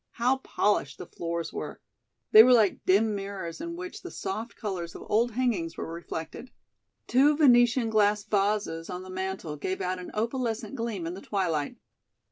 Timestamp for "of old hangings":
4.95-5.77